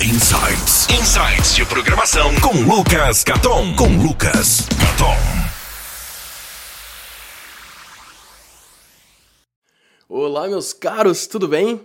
[0.00, 0.86] Insights.
[0.90, 3.74] Insights de programação com Lucas Caton.
[3.74, 5.16] Com Lucas Caton.
[10.08, 11.84] Olá, meus caros, tudo bem?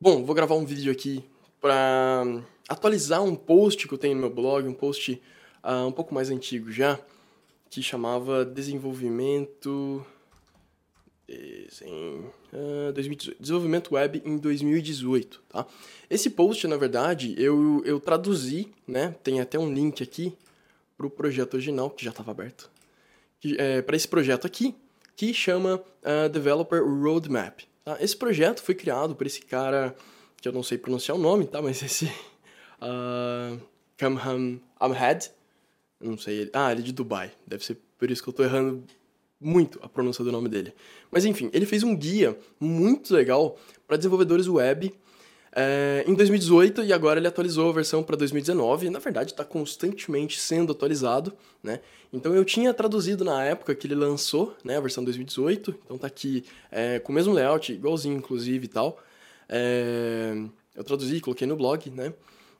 [0.00, 1.22] Bom, vou gravar um vídeo aqui
[1.60, 2.24] para
[2.66, 5.20] atualizar um post que eu tenho no meu blog, um post
[5.62, 6.98] uh, um pouco mais antigo já,
[7.68, 10.02] que chamava Desenvolvimento
[11.28, 15.66] em, uh, 2018, Desenvolvimento Web em 2018, tá?
[16.08, 19.14] Esse post, na verdade, eu, eu traduzi, né?
[19.22, 20.32] Tem até um link aqui
[20.96, 22.70] para o projeto original, que já estava aberto,
[23.58, 24.74] é, para esse projeto aqui,
[25.14, 27.60] que chama uh, Developer Roadmap.
[27.84, 27.98] Tá?
[28.00, 29.94] Esse projeto foi criado por esse cara,
[30.40, 31.60] que eu não sei pronunciar o nome, tá?
[31.60, 32.06] Mas esse...
[32.80, 33.60] Uh,
[33.98, 35.30] Kamham Amhed,
[36.00, 38.46] não sei, ele, ah, ele é de Dubai, deve ser por isso que eu estou
[38.46, 38.84] errando
[39.40, 40.72] muito a pronúncia do nome dele.
[41.10, 44.92] Mas enfim, ele fez um guia muito legal para desenvolvedores web
[45.52, 48.90] é, em 2018 e agora ele atualizou a versão para 2019.
[48.90, 51.80] Na verdade, está constantemente sendo atualizado, né?
[52.12, 55.74] Então eu tinha traduzido na época que ele lançou, né, a versão 2018.
[55.84, 58.98] Então tá aqui é, com o mesmo layout, igualzinho inclusive e tal.
[59.48, 60.34] É,
[60.74, 62.12] eu traduzi, coloquei no blog, né,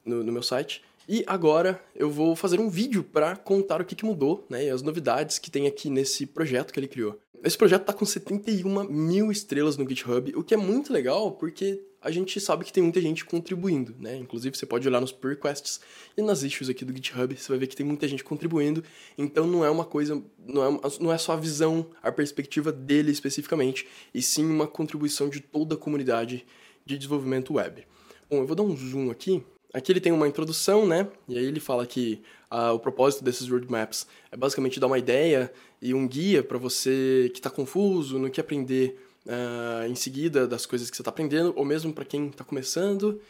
[0.05, 0.83] no, no meu site.
[1.09, 4.69] E agora eu vou fazer um vídeo para contar o que, que mudou, né, e
[4.71, 7.19] as novidades que tem aqui nesse projeto que ele criou.
[7.43, 11.83] Esse projeto está com 71 mil estrelas no GitHub, o que é muito legal porque
[12.03, 14.17] a gente sabe que tem muita gente contribuindo, né?
[14.17, 15.81] Inclusive você pode olhar nos pull requests
[16.15, 18.85] e nas issues aqui do GitHub, você vai ver que tem muita gente contribuindo.
[19.17, 23.13] Então não é uma coisa, não é, não é só a visão, a perspectiva dele
[23.13, 26.45] especificamente, e sim uma contribuição de toda a comunidade
[26.85, 27.87] de desenvolvimento web.
[28.29, 31.07] Bom, eu vou dar um zoom aqui Aqui ele tem uma introdução, né?
[31.29, 35.53] E aí ele fala que uh, o propósito desses roadmaps é basicamente dar uma ideia
[35.81, 40.65] e um guia para você que está confuso no que aprender uh, em seguida das
[40.65, 43.21] coisas que você está aprendendo, ou mesmo para quem está começando.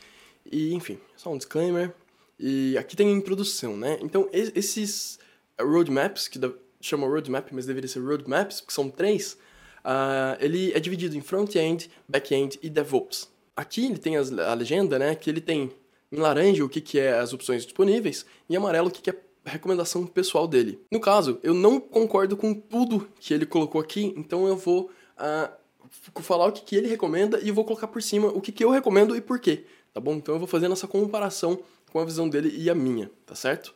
[0.51, 1.93] E, enfim, só um disclaimer.
[2.39, 3.99] E aqui tem a introdução, né?
[4.01, 5.19] Então, esses
[5.61, 6.39] roadmaps, que
[6.81, 9.37] chama roadmap, mas deveria ser roadmaps, porque são três,
[9.85, 13.29] uh, ele é dividido em front-end, back-end e DevOps.
[13.57, 15.17] Aqui ele tem a legenda, né?
[15.17, 15.73] Que ele tem
[16.11, 18.25] em laranja, o que, que é as opções disponíveis.
[18.49, 19.17] E em amarelo, o que, que é
[19.49, 20.79] recomendação pessoal dele.
[20.93, 26.23] No caso, eu não concordo com tudo que ele colocou aqui, então eu vou uh,
[26.23, 28.71] falar o que, que ele recomenda e vou colocar por cima o que, que eu
[28.71, 29.65] recomendo e por quê.
[29.93, 30.15] Tá bom?
[30.15, 31.59] Então eu vou fazendo essa comparação
[31.91, 33.75] com a visão dele e a minha, tá certo?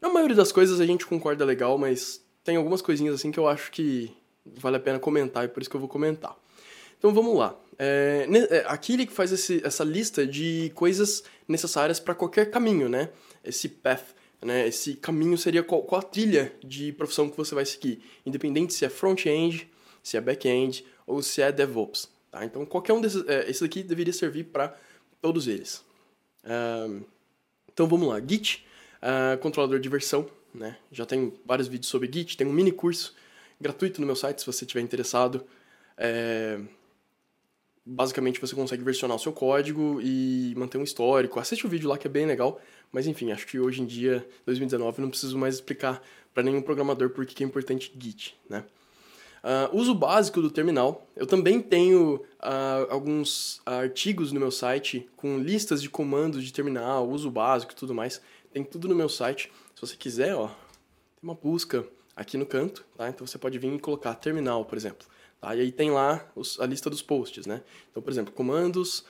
[0.00, 3.46] Na maioria das coisas a gente concorda legal, mas tem algumas coisinhas assim que eu
[3.46, 4.12] acho que
[4.44, 6.36] vale a pena comentar e por isso que eu vou comentar.
[7.00, 7.58] Então vamos lá.
[7.78, 13.08] É, é aqui ele faz esse, essa lista de coisas necessárias para qualquer caminho, né?
[13.42, 14.68] Esse path, né?
[14.68, 18.84] Esse caminho seria qual, qual a trilha de profissão que você vai seguir, independente se
[18.84, 19.66] é front-end,
[20.02, 22.10] se é back-end ou se é DevOps.
[22.30, 22.44] Tá?
[22.44, 24.76] Então qualquer um desses, é, esse daqui deveria servir para
[25.22, 25.82] todos eles.
[26.44, 27.00] Um,
[27.72, 28.66] então vamos lá, Git,
[29.02, 30.76] uh, controlador de versão, né?
[30.92, 33.14] Já tem vários vídeos sobre Git, tem um mini curso
[33.58, 35.46] gratuito no meu site se você estiver interessado.
[35.96, 36.60] É,
[37.84, 41.40] basicamente você consegue versionar o seu código e manter um histórico.
[41.40, 42.60] Assiste o vídeo lá que é bem legal,
[42.92, 46.02] mas enfim, acho que hoje em dia, 2019, não preciso mais explicar
[46.34, 48.64] para nenhum programador por que é importante Git, né?
[49.42, 51.06] Uh, uso básico do terminal.
[51.16, 57.08] Eu também tenho uh, alguns artigos no meu site com listas de comandos de terminal,
[57.08, 58.20] uso básico e tudo mais.
[58.52, 59.50] Tem tudo no meu site.
[59.74, 63.08] Se você quiser, ó, tem uma busca aqui no canto, tá?
[63.08, 65.06] Então você pode vir e colocar terminal, por exemplo.
[65.40, 65.54] Tá?
[65.54, 67.62] E aí tem lá os, a lista dos posts, né?
[67.90, 69.00] Então, por exemplo, comandos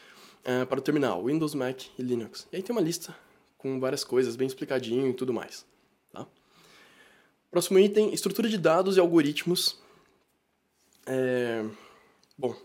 [0.40, 2.46] uh, para o terminal, Windows, Mac e Linux.
[2.52, 3.16] E aí tem uma lista
[3.58, 5.66] com várias coisas, bem explicadinho e tudo mais.
[6.12, 6.26] Tá?
[7.50, 9.78] Próximo item, estrutura de dados e algoritmos.
[11.06, 11.64] É,
[12.38, 12.56] bom,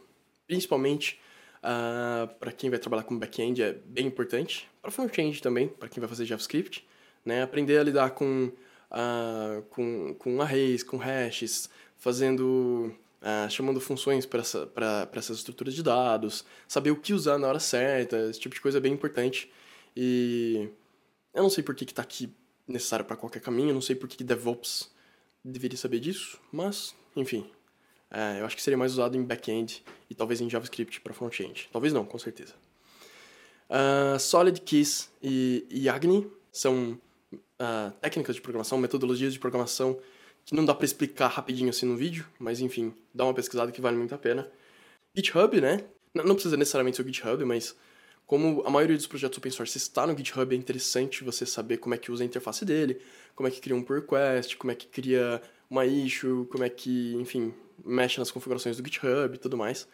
[0.47, 1.19] principalmente
[1.57, 4.69] uh, para quem vai trabalhar com back-end é bem importante.
[4.81, 6.87] Para front-end também, para quem vai fazer JavaScript.
[7.25, 7.41] Né?
[7.41, 8.51] Aprender a lidar com,
[8.91, 14.71] uh, com, com arrays, com hashes, fazendo Uh, chamando funções para essa,
[15.13, 18.77] essas estruturas de dados, saber o que usar na hora certa, esse tipo de coisa
[18.77, 19.51] é bem importante.
[19.97, 20.69] E
[21.33, 22.31] eu não sei por que está aqui
[22.67, 24.91] necessário para qualquer caminho, não sei por que DevOps
[25.43, 27.49] deveria saber disso, mas, enfim,
[28.11, 31.67] uh, eu acho que seria mais usado em back-end e talvez em JavaScript para front-end.
[31.71, 32.53] Talvez não, com certeza.
[33.67, 36.95] Uh, Solid Keys e, e Agni são
[38.01, 39.97] técnicas de programação, metodologias de programação
[40.45, 43.81] que não dá para explicar rapidinho assim no vídeo, mas enfim, dá uma pesquisada que
[43.81, 44.49] vale muito a pena.
[45.15, 45.83] GitHub, né?
[46.13, 47.75] Não precisa necessariamente ser o GitHub, mas
[48.25, 51.95] como a maioria dos projetos open source está no GitHub, é interessante você saber como
[51.95, 53.01] é que usa a interface dele,
[53.35, 56.69] como é que cria um pull request, como é que cria uma issue, como é
[56.69, 57.53] que, enfim,
[57.83, 59.87] mexe nas configurações do GitHub e tudo mais.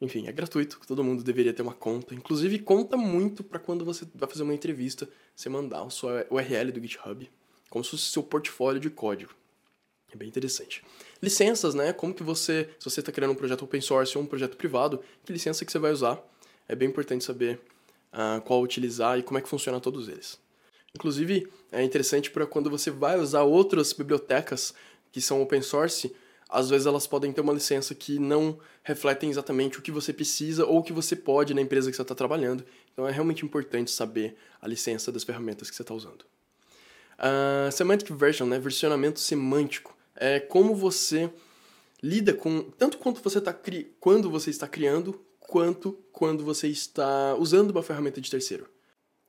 [0.00, 2.14] Enfim, é gratuito, todo mundo deveria ter uma conta.
[2.14, 6.72] Inclusive, conta muito para quando você vai fazer uma entrevista, você mandar a sua URL
[6.72, 7.30] do GitHub,
[7.70, 9.32] como se fosse seu portfólio de código.
[10.14, 10.84] É bem interessante.
[11.20, 11.92] Licenças, né?
[11.92, 15.02] Como que você, se você está criando um projeto open source ou um projeto privado,
[15.24, 16.22] que licença que você vai usar.
[16.68, 17.60] É bem importante saber
[18.12, 20.38] uh, qual utilizar e como é que funciona todos eles.
[20.94, 24.72] Inclusive, é interessante para quando você vai usar outras bibliotecas
[25.10, 26.14] que são open source,
[26.48, 30.64] às vezes elas podem ter uma licença que não refletem exatamente o que você precisa
[30.64, 32.64] ou o que você pode na empresa que você está trabalhando.
[32.92, 36.24] Então é realmente importante saber a licença das ferramentas que você está usando.
[37.18, 41.30] Uh, semantic version, né, versionamento semântico, é como você
[42.02, 47.34] lida com tanto quanto você tá cri, quando você está criando quanto quando você está
[47.34, 48.66] usando uma ferramenta de terceiro.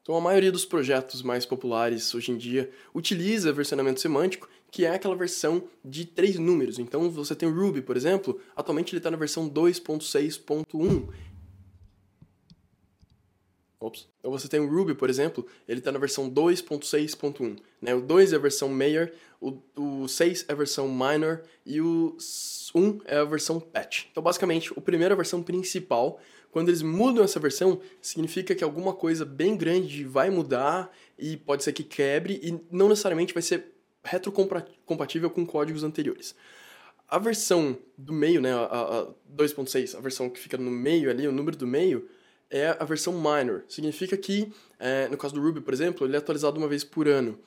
[0.02, 4.90] Então, a maioria dos projetos mais populares hoje em dia utiliza versionamento semântico, que é
[4.90, 6.78] aquela versão de três números.
[6.78, 11.08] Então, você tem o Ruby, por exemplo, atualmente ele está na versão 2.6.1.
[13.80, 14.07] Ops.
[14.19, 17.57] Então você tem o Ruby, por exemplo, ele está na versão 2.6.1.
[17.81, 17.94] Né?
[17.94, 19.12] O 2 é a versão Major,
[19.42, 22.18] o, o 6 é a versão Minor e o
[22.74, 24.06] 1 é a versão Patch.
[24.12, 26.19] Então, basicamente, a primeira versão principal,
[26.51, 31.63] quando eles mudam essa versão, significa que alguma coisa bem grande vai mudar e pode
[31.63, 33.74] ser que quebre e não necessariamente vai ser
[34.04, 36.36] retrocompatível com códigos anteriores.
[37.07, 41.28] A versão do meio, né, a, a 2.6, a versão que fica no meio ali,
[41.28, 42.10] o número do meio,
[42.50, 43.63] é a versão minor.
[43.68, 47.07] Significa que, é, no caso do Ruby, por exemplo, ele é atualizado uma vez por
[47.07, 47.39] ano.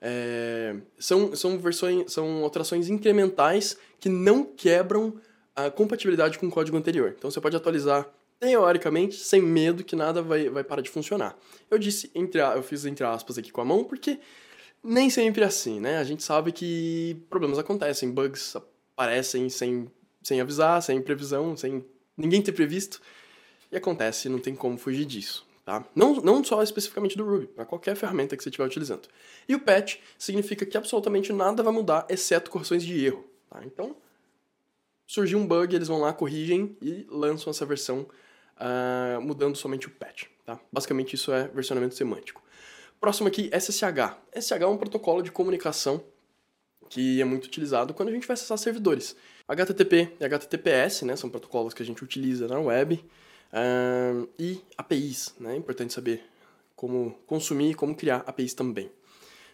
[0.00, 5.14] É, são, são versões, são alterações incrementais que não quebram
[5.54, 7.14] a compatibilidade com o código anterior.
[7.16, 8.08] Então você pode atualizar
[8.38, 11.36] teoricamente sem medo que nada vai, vai parar de funcionar.
[11.70, 14.18] Eu disse entre eu fiz entre aspas aqui com a mão porque
[14.84, 15.98] nem sempre é assim, né?
[15.98, 18.54] A gente sabe que problemas acontecem, bugs
[18.94, 19.90] aparecem sem,
[20.22, 21.84] sem avisar, sem previsão, sem
[22.16, 23.00] ninguém ter previsto.
[23.70, 25.46] E acontece, não tem como fugir disso.
[25.64, 25.84] Tá?
[25.96, 29.08] Não, não só especificamente do Ruby, para qualquer ferramenta que você estiver utilizando.
[29.48, 33.24] E o patch significa que absolutamente nada vai mudar, exceto correções de erro.
[33.50, 33.60] Tá?
[33.64, 33.96] Então,
[35.06, 38.06] surgiu um bug, eles vão lá, corrigem e lançam essa versão
[38.56, 40.26] uh, mudando somente o patch.
[40.44, 40.60] Tá?
[40.72, 42.40] Basicamente, isso é versionamento semântico.
[43.00, 44.16] Próximo aqui, SSH.
[44.32, 46.02] SSH é um protocolo de comunicação
[46.88, 49.16] que é muito utilizado quando a gente vai acessar servidores.
[49.48, 53.04] HTTP e HTTPS né, são protocolos que a gente utiliza na web
[53.52, 55.54] Uh, e APIs, né?
[55.54, 56.22] É importante saber
[56.74, 58.90] como consumir e como criar APIs também.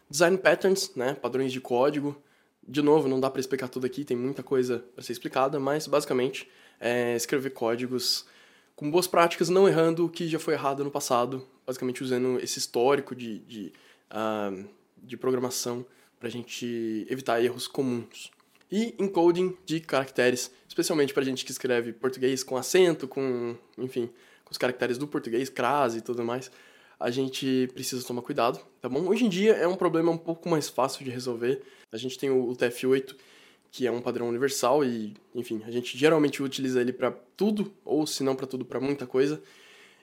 [0.09, 1.15] Design patterns, né?
[1.15, 2.21] Padrões de código.
[2.67, 5.87] De novo, não dá para explicar tudo aqui, tem muita coisa para ser explicada, mas
[5.87, 6.49] basicamente
[6.81, 8.25] é escrever códigos
[8.77, 12.59] com boas práticas, não errando o que já foi errado no passado, basicamente usando esse
[12.59, 13.73] histórico de, de,
[14.11, 15.85] uh, de programação
[16.19, 18.31] para a gente evitar erros comuns
[18.73, 24.07] e encoding de caracteres, especialmente para gente que escreve português com acento, com, enfim,
[24.43, 26.51] com os caracteres do português, crase e tudo mais.
[26.99, 29.07] A gente precisa tomar cuidado, tá bom?
[29.07, 31.61] Hoje em dia é um problema um pouco mais fácil de resolver.
[31.93, 33.15] A gente tem o TF8,
[33.71, 38.07] que é um padrão universal e, enfim, a gente geralmente utiliza ele para tudo, ou
[38.07, 39.43] se não para tudo, para muita coisa.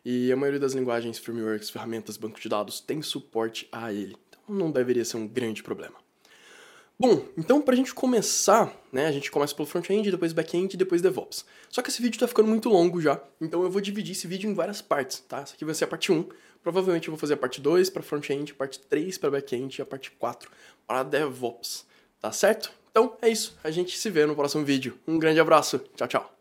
[0.05, 4.15] E a maioria das linguagens, frameworks, ferramentas, banco de dados tem suporte a ele.
[4.29, 5.95] Então não deveria ser um grande problema.
[7.01, 11.01] Bom, então para a gente começar, né, a gente começa pelo front-end, depois back-end depois
[11.01, 11.45] DevOps.
[11.69, 14.49] Só que esse vídeo está ficando muito longo já, então eu vou dividir esse vídeo
[14.49, 15.39] em várias partes, tá?
[15.39, 16.27] Essa aqui vai ser a parte 1,
[16.61, 19.85] provavelmente eu vou fazer a parte 2 para front-end, parte 3 para back-end e a
[19.85, 20.51] parte 4
[20.85, 21.85] para DevOps,
[22.19, 22.69] tá certo?
[22.91, 24.99] Então é isso, a gente se vê no próximo vídeo.
[25.07, 26.38] Um grande abraço, tchau, tchau!